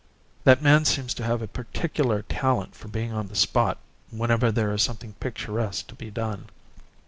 [0.45, 3.77] That man seems to have a particular talent for being on the spot
[4.09, 6.47] whenever there is something picturesque to be done.